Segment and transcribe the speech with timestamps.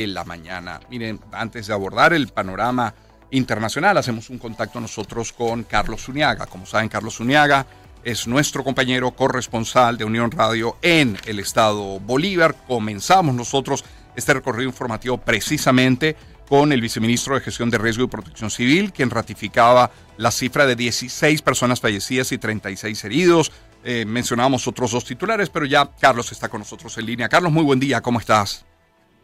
[0.00, 0.80] en la mañana.
[0.88, 2.94] Miren, antes de abordar el panorama
[3.30, 6.46] internacional, hacemos un contacto nosotros con Carlos Zuniaga.
[6.46, 7.66] Como saben, Carlos Zuniaga
[8.02, 12.56] es nuestro compañero corresponsal de Unión Radio en el estado Bolívar.
[12.66, 13.84] Comenzamos nosotros
[14.16, 16.16] este recorrido informativo precisamente
[16.48, 20.76] con el viceministro de Gestión de Riesgo y Protección Civil, quien ratificaba la cifra de
[20.76, 23.52] 16 personas fallecidas y 36 heridos.
[23.84, 27.28] Eh, mencionábamos otros dos titulares, pero ya Carlos está con nosotros en línea.
[27.28, 28.64] Carlos, muy buen día, ¿cómo estás?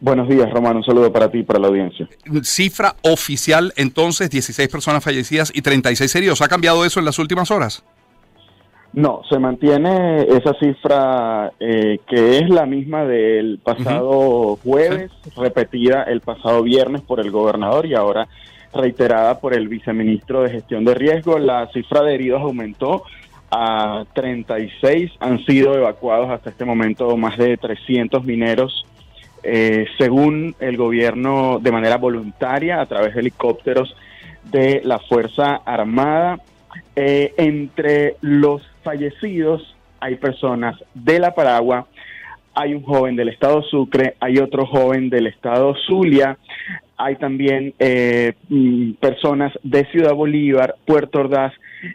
[0.01, 0.77] Buenos días, Román.
[0.77, 2.09] Un saludo para ti y para la audiencia.
[2.43, 6.43] Cifra oficial, entonces, 16 personas fallecidas y 36 heridos.
[6.43, 7.83] ¿Ha cambiado eso en las últimas horas?
[8.93, 16.23] No, se mantiene esa cifra eh, que es la misma del pasado jueves, repetida el
[16.23, 18.27] pasado viernes por el gobernador y ahora
[18.73, 21.39] reiterada por el viceministro de Gestión de Riesgo.
[21.39, 23.03] La cifra de heridos aumentó
[23.51, 28.87] a 36, han sido evacuados hasta este momento más de 300 mineros,
[29.47, 33.95] eh, según el gobierno de manera voluntaria a través de helicópteros
[34.45, 36.41] de la Fuerza Armada.
[36.95, 41.87] Eh, entre los fallecidos hay personas de La Paragua,
[42.55, 46.39] hay un joven del estado Sucre, hay otro joven del estado Zulia,
[46.97, 51.53] hay también eh, mm, personas de Ciudad Bolívar, Puerto Ordaz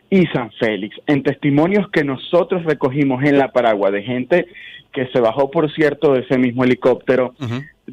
[0.10, 0.96] y San Félix.
[1.08, 4.48] En testimonios que nosotros recogimos en La Paragua de gente
[4.94, 7.34] que se bajó, por cierto, de ese mismo helicóptero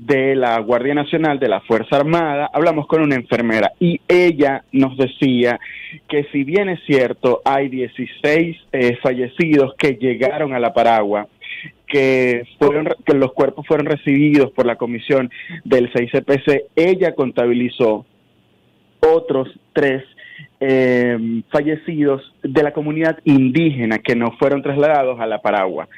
[0.06, 4.96] de la Guardia Nacional, de la Fuerza Armada, hablamos con una enfermera y ella nos
[4.96, 5.58] decía
[6.08, 11.26] que si bien es cierto, hay 16 eh, fallecidos que llegaron a la Paragua,
[11.86, 15.30] que, fueron, que los cuerpos fueron recibidos por la comisión
[15.64, 18.04] del 6CPC, ella contabilizó
[19.00, 20.04] otros tres
[20.60, 25.88] eh, fallecidos de la comunidad indígena que no fueron trasladados a la Paragua.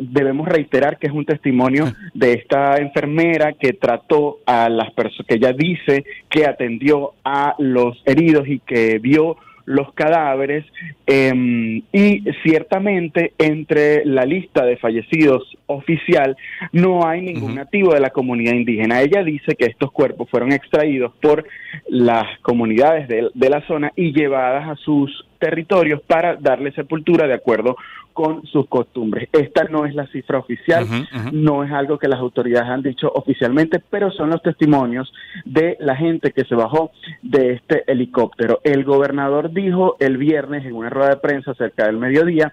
[0.00, 5.36] Debemos reiterar que es un testimonio de esta enfermera que trató a las personas, que
[5.36, 10.64] ella dice que atendió a los heridos y que vio los cadáveres
[11.06, 16.36] em, y ciertamente entre la lista de fallecidos oficial
[16.72, 19.00] no hay ningún nativo de la comunidad indígena.
[19.00, 21.46] Ella dice que estos cuerpos fueron extraídos por
[21.88, 27.34] las comunidades de, de la zona y llevadas a sus territorios para darle sepultura de
[27.34, 27.76] acuerdo
[28.12, 29.28] con sus costumbres.
[29.32, 30.86] Esta no es la cifra oficial,
[31.32, 35.12] no es algo que las autoridades han dicho oficialmente, pero son los testimonios
[35.44, 36.90] de la gente que se bajó
[37.22, 38.60] de este helicóptero.
[38.64, 42.52] El gobernador dijo el viernes en una rueda de prensa cerca del mediodía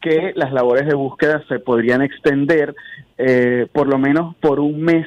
[0.00, 2.74] que las labores de búsqueda se podrían extender
[3.16, 5.06] eh, por lo menos por un mes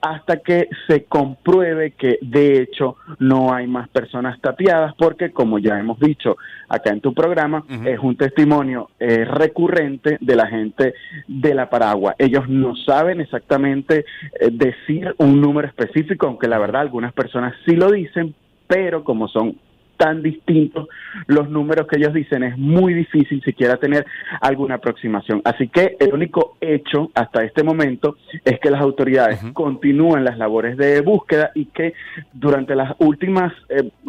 [0.00, 5.78] hasta que se compruebe que de hecho no hay más personas tapiadas, porque como ya
[5.78, 6.36] hemos dicho
[6.68, 10.94] acá en tu programa, es un testimonio eh, recurrente de la gente
[11.28, 12.14] de la Paragua.
[12.18, 14.04] Ellos no saben exactamente
[14.40, 18.34] eh, decir un número específico, aunque la verdad algunas personas sí lo dicen,
[18.66, 19.56] pero como son
[19.96, 20.88] tan distintos
[21.26, 24.06] los números que ellos dicen, es muy difícil siquiera tener
[24.40, 25.42] alguna aproximación.
[25.44, 30.76] Así que el único hecho hasta este momento es que las autoridades continúan las labores
[30.76, 31.94] de búsqueda y que
[32.32, 33.52] durante las últimas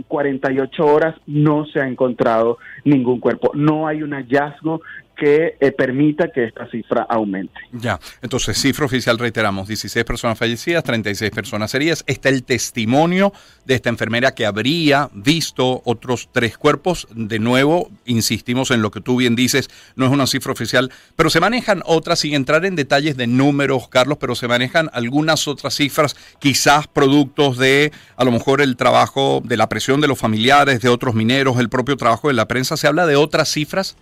[0.07, 3.51] 48 eh, horas no se ha encontrado ningún cuerpo.
[3.53, 4.81] No hay un hallazgo
[5.17, 7.59] que eh, permita que esta cifra aumente.
[7.72, 12.03] Ya, entonces cifra oficial reiteramos, 16 personas fallecidas, 36 personas heridas.
[12.07, 13.33] Está el testimonio
[13.66, 17.07] de esta enfermera que habría visto otros tres cuerpos.
[17.11, 21.29] De nuevo, insistimos en lo que tú bien dices, no es una cifra oficial, pero
[21.29, 25.75] se manejan otras, sin entrar en detalles de números, Carlos, pero se manejan algunas otras
[25.75, 30.79] cifras, quizás productos de a lo mejor el trabajo de la presión de los familiares,
[30.81, 32.78] de otros mineros, el propio trabajo de la prensa.
[32.78, 33.97] ¿Se habla de otras cifras?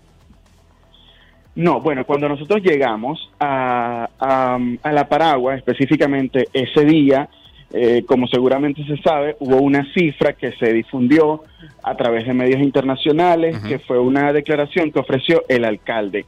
[1.55, 7.29] No, bueno, cuando nosotros llegamos a, a, la Paragua, específicamente ese día,
[7.71, 11.43] eh, como seguramente se sabe, hubo una cifra que se difundió
[11.81, 16.25] a través de medios internacionales, que fue una declaración que ofreció el alcalde.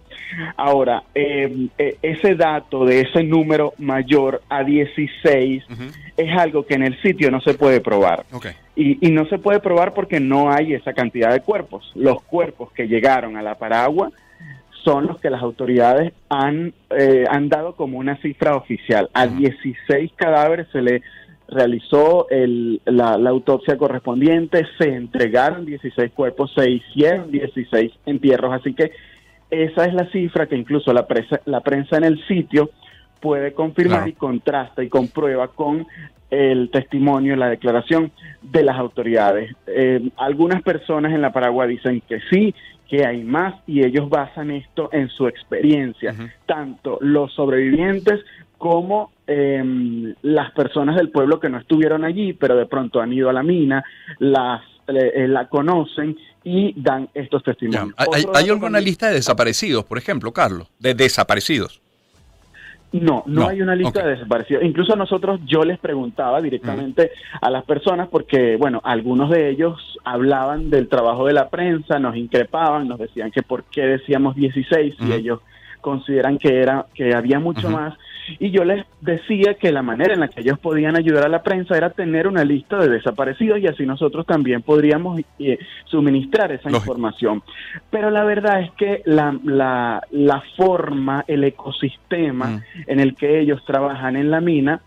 [0.56, 5.64] Ahora, eh, eh, ese dato de ese número mayor a 16
[6.16, 8.24] es algo que en el sitio no se puede probar.
[8.76, 11.92] Y, y no se puede probar porque no hay esa cantidad de cuerpos.
[11.96, 14.12] Los cuerpos que llegaron a la Paragua
[14.88, 19.10] son los que las autoridades han, eh, han dado como una cifra oficial.
[19.14, 21.02] A 16 cadáveres se le
[21.50, 28.92] realizó el, la, autopsia correspondiente, se entregaron 16 cuerpos, se hicieron 16 entierros, así que
[29.50, 32.70] esa es la cifra que incluso la, prensa, la prensa en el sitio
[33.20, 35.86] puede confirmar y contrasta y comprueba con
[36.30, 39.56] el testimonio, la declaración de las autoridades.
[39.68, 42.54] Eh, algunas personas en la Paraguay dicen que sí,
[42.88, 46.16] que hay más y ellos basan esto en su experiencia,
[46.46, 48.22] tanto los sobrevivientes
[48.58, 53.30] cómo em, las personas del pueblo que no estuvieron allí, pero de pronto han ido
[53.30, 53.84] a la mina,
[54.20, 57.94] las eh, la conocen y dan estos testimonios.
[57.98, 60.70] ¿Hay, alguna lista de desaparecidos, por ejemplo, Carlos?
[60.80, 61.82] De desaparecidos.
[63.02, 64.64] No, no, hay una lista de desaparecidos.
[64.64, 67.12] Incluso a nosotros yo les preguntaba directamente
[67.42, 72.16] a las personas porque, bueno, algunos de ellos hablaban del trabajo de la prensa, nos
[72.16, 75.42] increpaban, nos decían que por qué decíamos 16 y ellos
[75.82, 77.96] consideran que era que había mucho más
[78.40, 81.44] y yo les decía que la manera en la que ellos podían ayudar a la
[81.44, 86.70] prensa era tener una lista de desaparecidos y así nosotros también podríamos eh, suministrar esa
[86.70, 87.42] información.
[87.90, 92.62] Pero la verdad es que la, la, la forma, el ecosistema mm.
[92.88, 94.82] en el que ellos trabajan en la mina,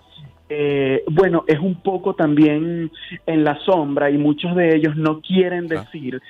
[0.48, 2.90] eh, bueno, es un poco también
[3.24, 6.20] en la sombra y muchos de ellos no quieren decir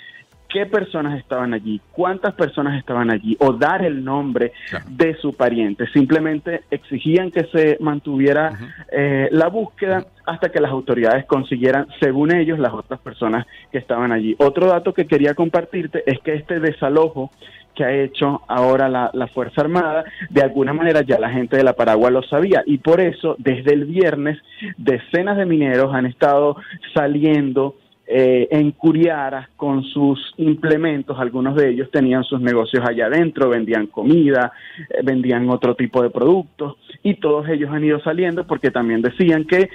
[0.51, 4.53] qué personas estaban allí, cuántas personas estaban allí, o dar el nombre
[4.89, 5.87] de su pariente.
[5.93, 8.51] Simplemente exigían que se mantuviera
[8.93, 14.13] eh, la búsqueda hasta que las autoridades consiguieran, según ellos, las otras personas que estaban
[14.13, 14.35] allí.
[14.39, 17.31] Otro dato que quería compartirte es que este desalojo
[17.75, 21.65] que ha hecho ahora la, la, Fuerza Armada, de alguna manera ya la gente de
[21.65, 22.63] la Paragua lo sabía.
[22.67, 24.39] Y por eso desde el viernes
[24.77, 26.57] decenas de mineros han estado
[26.93, 27.77] saliendo
[28.13, 33.87] eh, en Curiara con sus implementos, algunos de ellos tenían sus negocios allá adentro, vendían
[33.87, 39.01] comida, eh, vendían otro tipo de productos y todos ellos han ido saliendo porque también
[39.01, 39.71] decían que,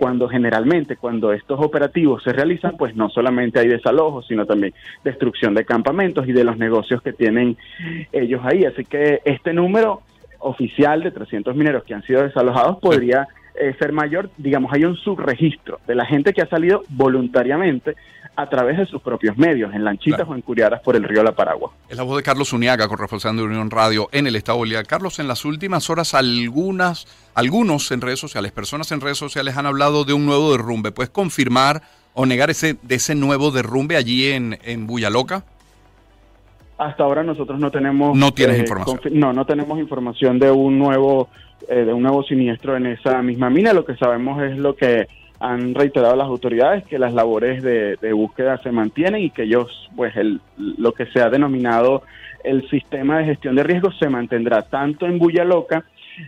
[0.00, 4.74] cuando generalmente cuando estos operativos se realizan, pues no solamente hay desalojos, sino también
[5.04, 7.56] destrucción de campamentos y de los negocios que tienen
[8.10, 8.64] ellos ahí.
[8.64, 10.02] Así que este número
[10.40, 14.96] oficial de 300 mineros que han sido desalojados podría eh, ser mayor, digamos, hay un
[14.96, 17.96] subregistro de la gente que ha salido voluntariamente
[18.34, 21.32] a través de sus propios medios, en lanchitas o en curiadas por el río La
[21.32, 21.72] Paragua.
[21.88, 24.86] Es la voz de Carlos Uniaga, corresponsal de Unión Radio en el Estado Bolívar.
[24.86, 29.66] Carlos, en las últimas horas algunas, algunos en redes sociales, personas en redes sociales han
[29.66, 30.92] hablado de un nuevo derrumbe.
[30.92, 31.82] ¿Puedes confirmar
[32.14, 35.44] o negar ese, de ese nuevo derrumbe allí en, en Buyaloca?
[36.78, 38.16] Hasta ahora nosotros no tenemos...
[38.16, 39.00] No tienes eh, información.
[39.12, 41.28] No, no tenemos información de un nuevo
[41.68, 43.72] eh, de un nuevo siniestro en esa misma mina.
[43.72, 45.06] Lo que sabemos es lo que
[45.40, 50.16] han reiterado las autoridades, que las labores de, búsqueda se mantienen y que ellos, pues
[50.16, 52.02] el, lo que se ha denominado
[52.44, 55.84] el sistema de gestión de riesgos se mantendrá tanto en Buyaloca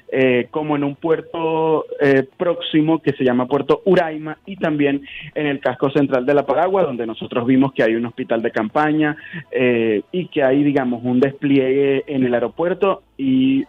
[0.09, 5.03] eh, como en un puerto eh, próximo que se llama Puerto Uraima y también
[5.35, 8.51] en el casco central de la Paragua, donde nosotros vimos que hay un hospital de
[8.51, 9.17] campaña
[9.51, 13.65] eh, y que hay, digamos, un despliegue en el aeropuerto y,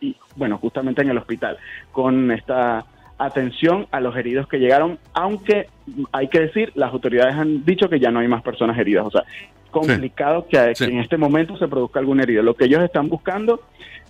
[0.00, 1.58] y, bueno, justamente en el hospital,
[1.92, 2.84] con esta
[3.18, 5.66] atención a los heridos que llegaron, aunque
[6.12, 9.10] hay que decir, las autoridades han dicho que ya no hay más personas heridas, o
[9.10, 9.24] sea,
[9.70, 12.42] complicado que, en este momento se produzca algún herido.
[12.42, 13.60] Lo que ellos están buscando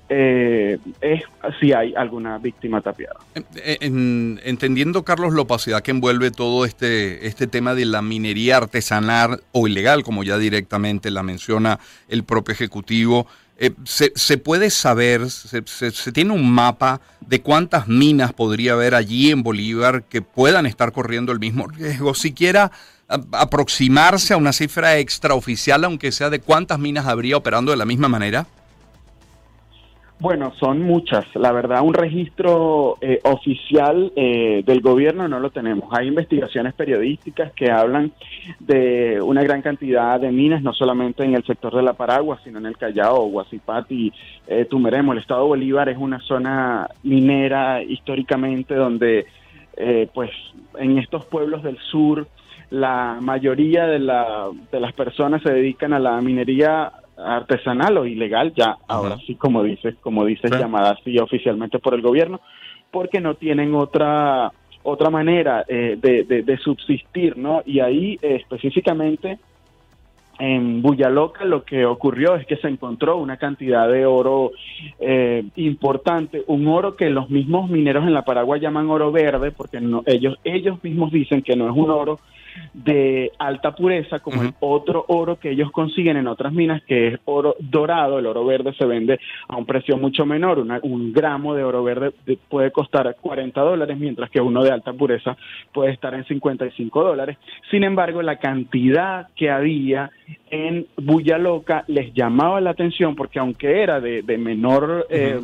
[0.08, 1.22] eh, es
[1.60, 3.16] si hay alguna víctima tapiada.
[3.54, 9.68] entendiendo, Carlos, la opacidad que envuelve todo este, este tema de la minería artesanal o
[9.68, 11.78] ilegal, como ya directamente la menciona
[12.08, 13.26] el propio Ejecutivo,
[13.60, 19.42] eh, se, puede saber, se, tiene un mapa de cuántas minas podría haber allí en
[19.42, 22.70] Bolívar que puedan estar corriendo el mismo riesgo, siquiera
[23.08, 28.08] aproximarse a una cifra extraoficial, aunque sea de cuántas minas habría operando de la misma
[28.08, 28.46] manera?
[30.20, 31.24] Bueno, son muchas.
[31.36, 35.88] La verdad, un registro eh, oficial eh, del gobierno no lo tenemos.
[35.92, 38.10] Hay investigaciones periodísticas que hablan
[38.58, 42.58] de una gran cantidad de minas, no solamente en el sector de la Paragua, sino
[42.58, 44.12] en el Callao, Guasipati,
[44.48, 45.12] eh, Tumeremo.
[45.12, 49.24] El estado Bolívar es una zona minera históricamente donde,
[49.76, 50.30] eh, pues,
[50.78, 52.26] en estos pueblos del sur,
[52.70, 58.52] la mayoría de, la, de las personas se dedican a la minería artesanal o ilegal,
[58.54, 62.40] ya ahora sí, como dices, como dices, llamada así oficialmente por el gobierno,
[62.90, 64.52] porque no tienen otra
[64.84, 67.62] otra manera eh, de, de, subsistir, ¿no?
[67.66, 69.38] Y ahí eh, específicamente
[70.38, 74.52] en Buyaloca lo que ocurrió es que se encontró una cantidad de oro
[75.00, 79.80] eh, importante, un oro que los mismos mineros en la Paraguay llaman oro verde, porque
[79.80, 82.20] no, ellos, ellos mismos dicen que no es un oro
[82.72, 87.20] de alta pureza como el otro oro que ellos consiguen en otras minas, que es
[87.24, 88.18] oro dorado.
[88.18, 90.58] El oro verde se vende a un precio mucho menor.
[90.58, 92.12] un gramo de oro verde
[92.48, 95.36] puede costar 40 dólares, mientras que uno de alta pureza
[95.72, 97.38] puede estar en 55 dólares.
[97.70, 100.10] Sin embargo, la cantidad que había
[100.50, 105.40] en Bulla Loca les llamaba la atención porque aunque era de, menor eh,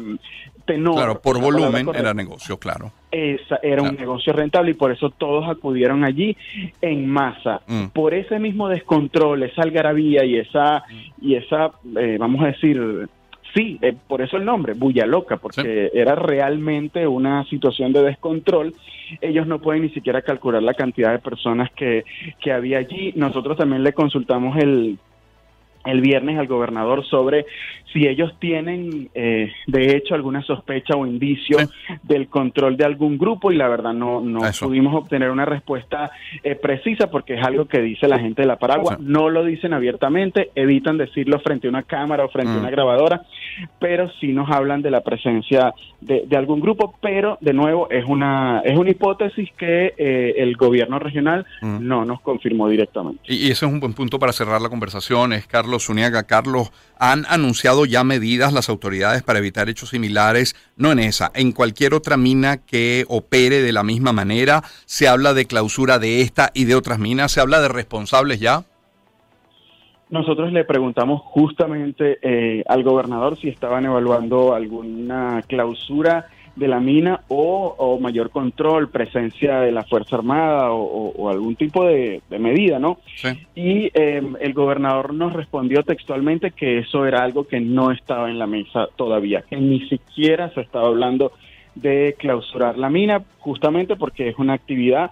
[0.65, 0.95] tenor.
[0.95, 2.93] Claro, por volumen era negocio, claro.
[3.11, 6.37] Esa, era un negocio rentable y por eso todos acudieron allí
[6.81, 7.61] en masa.
[7.67, 7.87] Mm.
[7.87, 10.83] Por ese mismo descontrol, esa algarabía y esa,
[11.21, 13.09] y esa eh, vamos a decir,
[13.55, 18.75] sí, eh, por eso el nombre, Bulla Loca, porque era realmente una situación de descontrol.
[19.21, 22.05] Ellos no pueden ni siquiera calcular la cantidad de personas que,
[22.41, 23.13] que había allí.
[23.15, 24.99] Nosotros también le consultamos el
[25.85, 27.47] el viernes al gobernador sobre
[27.93, 31.59] si ellos tienen eh, de hecho alguna sospecha o indicio
[32.03, 36.11] del control de algún grupo y la verdad no, no pudimos obtener una respuesta
[36.43, 39.73] eh, precisa porque es algo que dice la gente de la Paragua, no lo dicen
[39.73, 42.73] abiertamente, evitan decirlo frente a una cámara o frente a una mm.
[42.73, 43.23] grabadora,
[43.79, 48.61] pero sí nos hablan de la presencia de, algún grupo, pero de nuevo es una,
[48.65, 51.79] es una hipótesis que eh, el gobierno regional mm.
[51.81, 53.23] no nos confirmó directamente.
[53.29, 56.23] Y, y ese es un buen punto para cerrar la conversación, es Carlos Carlos Zuniaga.
[56.23, 60.55] Carlos, ¿han anunciado ya medidas las autoridades para evitar hechos similares?
[60.77, 64.63] No en esa, en cualquier otra mina que opere de la misma manera.
[64.85, 67.33] ¿Se habla de clausura de esta y de otras minas?
[67.33, 68.63] ¿Se habla de responsables ya?
[70.11, 77.21] Nosotros le preguntamos justamente eh, al gobernador si estaban evaluando alguna clausura de la mina
[77.29, 82.99] o, mayor control, presencia de la Fuerza Armada o, algún tipo de, medida, ¿no?
[83.55, 88.39] Y em, el gobernador nos respondió textualmente que eso era algo que no estaba en
[88.39, 91.33] la mesa todavía, que ni siquiera se estaba hablando
[91.75, 95.11] de clausurar la mina, justamente porque es una actividad,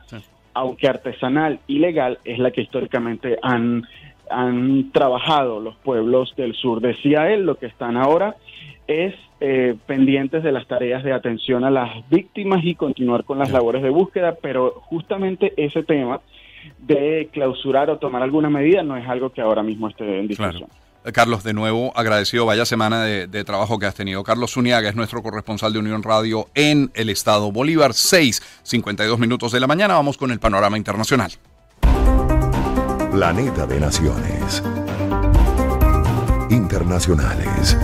[0.55, 3.85] aunque artesanal y legal, es la que históricamente han,
[4.31, 6.81] han trabajado los pueblos del sur.
[6.81, 8.37] Decía él, lo que están ahora
[8.87, 13.51] es eh, pendientes de las tareas de atención a las víctimas y continuar con las
[13.51, 16.21] labores de búsqueda, pero justamente ese tema
[16.79, 20.69] de clausurar o tomar alguna medida no es algo que ahora mismo esté en discusión.
[21.05, 24.23] Eh, Carlos, de nuevo, agradecido, vaya semana de, de, trabajo que has tenido.
[24.23, 29.51] Carlos Zuniaga es nuestro corresponsal de Unión Radio en el estado Bolívar, 6, 52 minutos
[29.51, 29.95] de la mañana.
[29.95, 31.33] Vamos con el panorama internacional.
[33.13, 34.63] Planeta de Naciones.
[36.49, 37.77] Internacionales.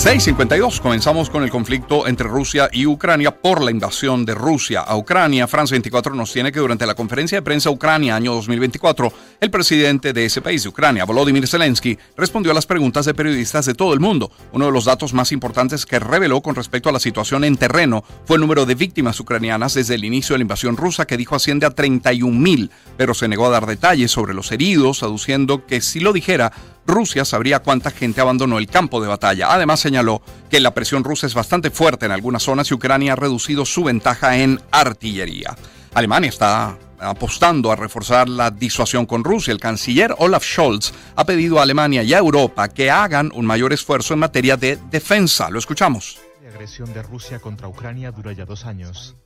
[0.00, 0.80] 6.52.
[0.80, 5.46] Comenzamos con el conflicto entre Rusia y Ucrania por la invasión de Rusia a Ucrania.
[5.46, 10.14] France 24 nos tiene que durante la conferencia de prensa Ucrania año 2024, el presidente
[10.14, 13.92] de ese país, de Ucrania, Volodymyr Zelensky, respondió a las preguntas de periodistas de todo
[13.92, 14.32] el mundo.
[14.52, 18.02] Uno de los datos más importantes que reveló con respecto a la situación en terreno
[18.24, 21.34] fue el número de víctimas ucranianas desde el inicio de la invasión rusa, que dijo
[21.34, 26.00] asciende a 31.000, pero se negó a dar detalles sobre los heridos, aduciendo que si
[26.00, 26.52] lo dijera,
[26.90, 29.52] Rusia sabría cuánta gente abandonó el campo de batalla.
[29.52, 33.16] Además señaló que la presión rusa es bastante fuerte en algunas zonas y Ucrania ha
[33.16, 35.56] reducido su ventaja en artillería.
[35.94, 39.52] Alemania está apostando a reforzar la disuasión con Rusia.
[39.52, 43.72] El canciller Olaf Scholz ha pedido a Alemania y a Europa que hagan un mayor
[43.72, 45.48] esfuerzo en materia de defensa.
[45.48, 46.18] Lo escuchamos.
[46.42, 49.16] La agresión de Rusia contra Ucrania dura ya dos años.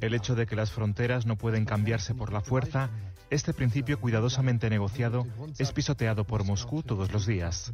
[0.00, 2.88] El hecho de que las fronteras no pueden cambiarse por la fuerza
[3.30, 5.24] este principio cuidadosamente negociado
[5.58, 7.72] es pisoteado por Moscú todos los días.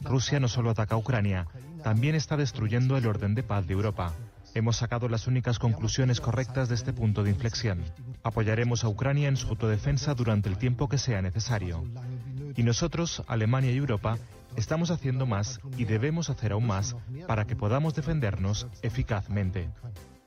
[0.00, 1.46] Rusia no solo ataca a Ucrania,
[1.82, 4.14] también está destruyendo el orden de paz de Europa.
[4.54, 7.84] Hemos sacado las únicas conclusiones correctas de este punto de inflexión.
[8.22, 11.84] Apoyaremos a Ucrania en su autodefensa durante el tiempo que sea necesario.
[12.56, 14.16] Y nosotros, Alemania y Europa,
[14.56, 16.96] estamos haciendo más y debemos hacer aún más
[17.26, 19.68] para que podamos defendernos eficazmente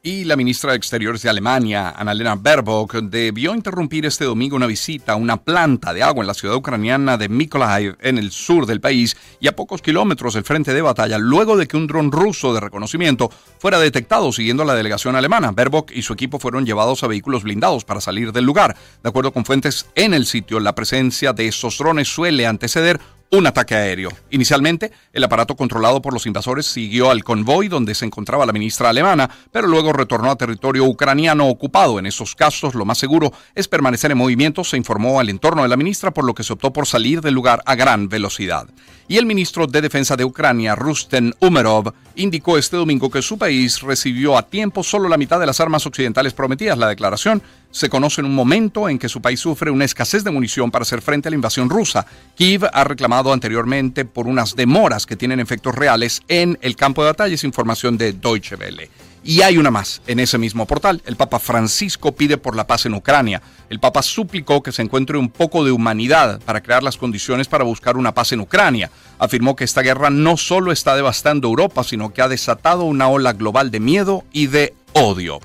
[0.07, 5.11] y la ministra de Exteriores de Alemania, Annalena Baerbock, debió interrumpir este domingo una visita
[5.11, 8.79] a una planta de agua en la ciudad ucraniana de Mykolaiv, en el sur del
[8.79, 12.53] país, y a pocos kilómetros del frente de batalla, luego de que un dron ruso
[12.53, 15.51] de reconocimiento fuera detectado siguiendo a la delegación alemana.
[15.51, 18.77] Baerbock y su equipo fueron llevados a vehículos blindados para salir del lugar.
[19.03, 23.45] De acuerdo con fuentes en el sitio, la presencia de esos drones suele anteceder un
[23.45, 24.11] ataque aéreo.
[24.31, 28.89] Inicialmente, el aparato controlado por los invasores siguió al convoy donde se encontraba la ministra
[28.89, 31.99] alemana, pero luego retornó a territorio ucraniano ocupado.
[31.99, 35.69] En esos casos, lo más seguro es permanecer en movimiento, se informó al entorno de
[35.69, 38.67] la ministra, por lo que se optó por salir del lugar a gran velocidad.
[39.09, 43.81] Y el ministro de Defensa de Ucrania, Rusten Umerov, indicó este domingo que su país
[43.81, 46.77] recibió a tiempo solo la mitad de las armas occidentales prometidas.
[46.77, 47.41] La declaración
[47.71, 50.83] se conoce en un momento en que su país sufre una escasez de munición para
[50.83, 52.05] hacer frente a la invasión rusa.
[52.35, 57.11] Kiev ha reclamado anteriormente por unas demoras que tienen efectos reales en el campo de
[57.11, 58.89] batalla, es información de Deutsche Welle.
[59.23, 61.01] Y hay una más en ese mismo portal.
[61.05, 63.41] El Papa Francisco pide por la paz en Ucrania.
[63.69, 67.65] El Papa suplicó que se encuentre un poco de humanidad para crear las condiciones para
[67.65, 68.89] buscar una paz en Ucrania.
[69.19, 73.33] Afirmó que esta guerra no solo está devastando Europa, sino que ha desatado una ola
[73.33, 75.41] global de miedo y de odio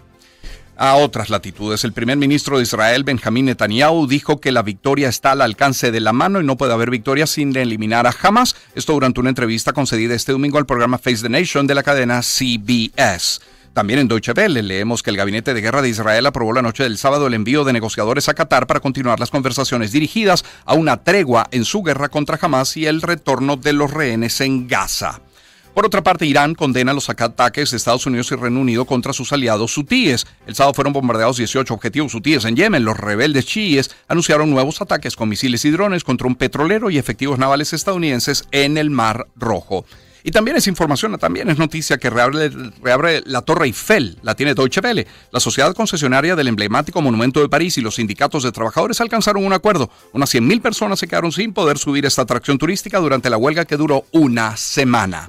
[0.76, 1.84] a otras latitudes.
[1.84, 6.00] El primer ministro de Israel, Benjamín Netanyahu, dijo que la victoria está al alcance de
[6.00, 8.56] la mano y no puede haber victoria sin eliminar a Hamas.
[8.74, 12.22] Esto durante una entrevista concedida este domingo al programa Face the Nation de la cadena
[12.22, 13.40] CBS.
[13.72, 16.82] También en Deutsche Welle leemos que el Gabinete de Guerra de Israel aprobó la noche
[16.82, 20.98] del sábado el envío de negociadores a Qatar para continuar las conversaciones dirigidas a una
[20.98, 25.22] tregua en su guerra contra Hamas y el retorno de los rehenes en Gaza.
[25.74, 29.32] Por otra parte, Irán condena los ataques de Estados Unidos y Reino Unido contra sus
[29.32, 30.26] aliados hutíes.
[30.46, 32.84] El sábado fueron bombardeados 18 objetivos hutíes en Yemen.
[32.84, 37.38] Los rebeldes chiíes anunciaron nuevos ataques con misiles y drones contra un petrolero y efectivos
[37.38, 39.86] navales estadounidenses en el Mar Rojo.
[40.24, 44.80] Y también es información, también es noticia que reabre, la Torre Eiffel, la tiene Deutsche
[44.80, 45.06] Welle.
[45.32, 49.52] La sociedad concesionaria del emblemático Monumento de París y los sindicatos de trabajadores alcanzaron un
[49.54, 49.90] acuerdo.
[50.12, 53.76] Unas 100.000 personas se quedaron sin poder subir esta atracción turística durante la huelga que
[53.76, 55.28] duró una semana.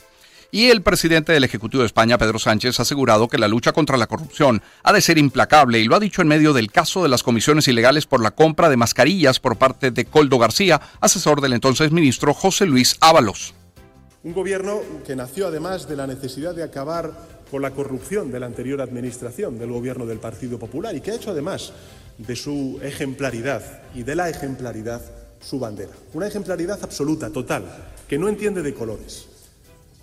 [0.56, 3.98] Y el presidente del Ejecutivo de España, Pedro Sánchez, ha asegurado que la lucha contra
[3.98, 7.10] la corrupción ha de ser implacable y lo ha dicho en medio del caso de
[7.10, 11.54] las comisiones ilegales por la compra de mascarillas por parte de Coldo García, asesor del
[11.54, 13.56] entonces ministro José Luis Ábalos.
[14.22, 17.14] Un gobierno que nació además de la necesidad de acabar
[17.50, 21.16] con la corrupción de la anterior administración del gobierno del Partido Popular y que ha
[21.16, 21.74] hecho además
[22.20, 25.02] de su ejemplaridad y de la ejemplaridad
[25.42, 25.94] su bandera.
[26.14, 27.66] Una ejemplaridad absoluta, total,
[28.08, 29.33] que no entiende de colores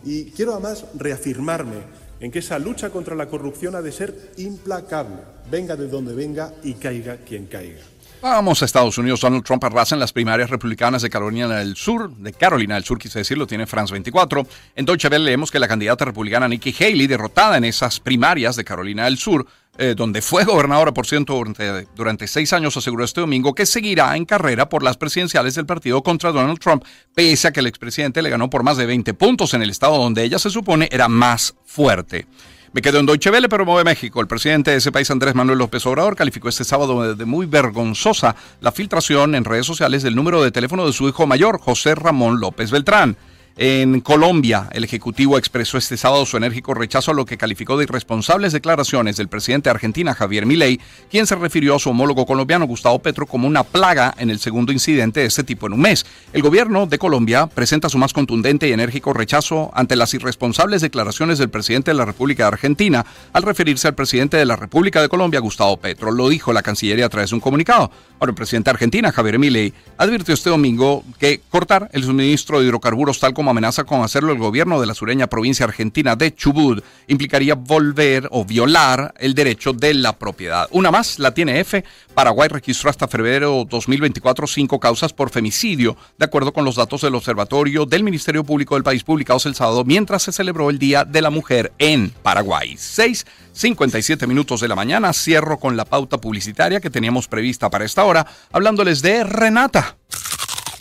[0.04, 1.78] y quiero además reafirmarme
[2.20, 5.16] en que esa lucha contra la corrupción ha de ser implacable,
[5.50, 7.80] venga de donde venga y caiga quien caiga.
[8.22, 9.22] Vamos a Estados Unidos.
[9.22, 12.98] Donald Trump arrasa en las primarias republicanas de Carolina del Sur, de Carolina del Sur,
[12.98, 14.46] quise decirlo, tiene France 24.
[14.76, 18.64] En Deutsche Welle leemos que la candidata republicana Nikki Haley, derrotada en esas primarias de
[18.64, 19.46] Carolina del Sur,
[19.78, 24.14] eh, donde fue gobernadora, por ciento, durante, durante, seis años, aseguró este domingo que seguirá
[24.14, 26.84] en carrera por las presidenciales del partido contra Donald Trump,
[27.14, 29.96] pese a que el expresidente le ganó por más de 20 puntos en el estado
[29.96, 32.26] donde ella se supone era más fuerte.
[32.72, 34.20] Me quedo en Deutsche Welle, pero mueve México.
[34.20, 38.36] El presidente de ese país, Andrés Manuel López Obrador, calificó este sábado de muy vergonzosa
[38.60, 42.38] la filtración en redes sociales del número de teléfono de su hijo mayor, José Ramón
[42.38, 43.16] López Beltrán.
[43.56, 47.84] En Colombia, el Ejecutivo expresó este sábado su enérgico rechazo a lo que calificó de
[47.84, 50.80] irresponsables declaraciones del presidente de Argentina, Javier Milei,
[51.10, 54.72] quien se refirió a su homólogo colombiano, Gustavo Petro, como una plaga en el segundo
[54.72, 56.06] incidente de este tipo en un mes.
[56.32, 61.38] El gobierno de Colombia presenta su más contundente y enérgico rechazo ante las irresponsables declaraciones
[61.38, 65.08] del presidente de la República de Argentina al referirse al presidente de la República de
[65.08, 66.12] Colombia, Gustavo Petro.
[66.12, 67.90] Lo dijo la Cancillería a través de un comunicado.
[68.20, 72.66] Ahora, el presidente de Argentina, Javier Milei, advirtió este domingo que cortar el suministro de
[72.66, 76.84] hidrocarburos tal como amenaza con hacerlo el gobierno de la sureña provincia argentina de Chubut
[77.06, 80.68] implicaría volver o violar el derecho de la propiedad.
[80.72, 81.84] Una más, la tiene F.
[82.14, 87.14] Paraguay registró hasta febrero 2024 cinco causas por femicidio, de acuerdo con los datos del
[87.14, 91.22] Observatorio del Ministerio Público del país publicados el sábado mientras se celebró el Día de
[91.22, 92.74] la Mujer en Paraguay.
[92.74, 95.12] 6.57 minutos de la mañana.
[95.12, 99.96] Cierro con la pauta publicitaria que teníamos prevista para esta hora, hablándoles de Renata.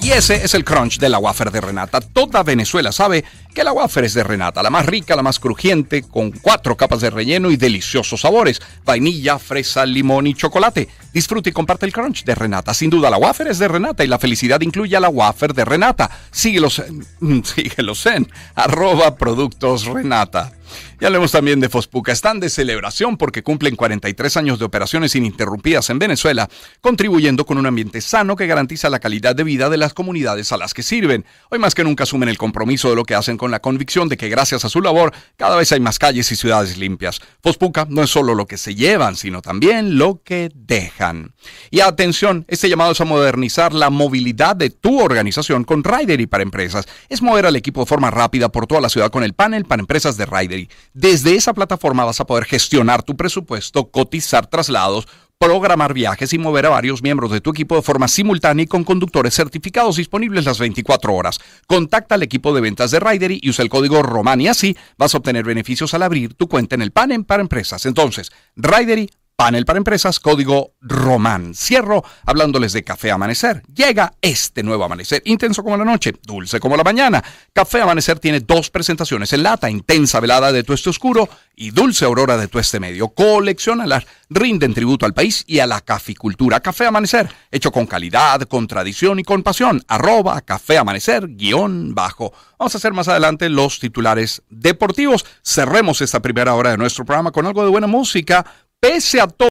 [0.01, 1.99] Y ese es el crunch de la wafer de Renata.
[1.99, 6.03] Toda Venezuela sabe que la wafer es de Renata, la más rica, la más crujiente,
[6.03, 10.87] con cuatro capas de relleno y deliciosos sabores: vainilla, fresa, limón y chocolate.
[11.13, 12.73] Disfrute y comparte el crunch de Renata.
[12.73, 15.65] Sin duda, la wafer es de Renata y la felicidad incluye a la wafer de
[15.65, 16.09] Renata.
[16.31, 16.81] Síguelos,
[17.43, 20.53] síguelos en arroba productos Renata.
[20.99, 22.11] Ya hablemos también de Fospuca.
[22.11, 26.49] Están de celebración porque cumplen 43 años de operaciones ininterrumpidas en Venezuela,
[26.81, 30.57] contribuyendo con un ambiente sano que garantiza la calidad de vida de las comunidades a
[30.57, 31.25] las que sirven.
[31.49, 34.17] Hoy más que nunca asumen el compromiso de lo que hacen con la convicción de
[34.17, 37.19] que gracias a su labor cada vez hay más calles y ciudades limpias.
[37.41, 41.33] Fospuca no es solo lo que se llevan, sino también lo que dejan.
[41.71, 46.27] Y atención, este llamado es a modernizar la movilidad de tu organización con Rider y
[46.27, 46.85] para empresas.
[47.09, 49.79] Es mover al equipo de forma rápida por toda la ciudad con el panel para
[49.79, 50.59] empresas de Rider
[50.93, 55.07] desde esa plataforma vas a poder gestionar tu presupuesto, cotizar traslados,
[55.39, 58.83] programar viajes y mover a varios miembros de tu equipo de forma simultánea y con
[58.83, 61.39] conductores certificados disponibles las 24 horas.
[61.65, 65.15] Contacta al equipo de ventas de Ridery y usa el código ROMAN y así vas
[65.15, 67.85] a obtener beneficios al abrir tu cuenta en el panel para empresas.
[67.85, 71.53] Entonces, Ridery Panel para empresas, código Román.
[71.55, 73.63] Cierro hablándoles de Café Amanecer.
[73.73, 77.23] Llega este nuevo amanecer, intenso como la noche, dulce como la mañana.
[77.53, 82.35] Café Amanecer tiene dos presentaciones en lata, intensa velada de tueste oscuro y dulce aurora
[82.35, 83.07] de tueste medio.
[83.07, 86.59] Coleccionalas, rinden tributo al país y a la caficultura.
[86.59, 89.81] Café Amanecer, hecho con calidad, con tradición y con pasión.
[89.87, 92.33] Arroba Café Amanecer, guion bajo.
[92.57, 95.25] Vamos a hacer más adelante los titulares deportivos.
[95.41, 98.45] Cerremos esta primera hora de nuestro programa con algo de buena música
[98.79, 99.47] pese a todo